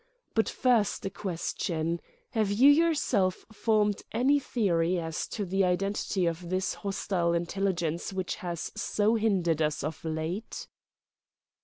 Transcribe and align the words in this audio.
But 0.33 0.49
first, 0.49 1.05
a 1.05 1.11
question: 1.11 2.01
Have 2.31 2.51
you 2.51 2.71
yourself 2.71 3.45
formed 3.51 4.01
any 4.11 4.39
theory 4.39 4.99
as 4.99 5.27
to 5.27 5.45
the 5.45 5.63
identity 5.63 6.25
of 6.25 6.49
this 6.49 6.73
hostile 6.73 7.33
intelligence 7.33 8.11
which 8.11 8.37
has 8.37 8.71
so 8.75 9.13
hindered 9.13 9.61
us 9.61 9.83
of 9.83 10.03
late?" 10.03 10.67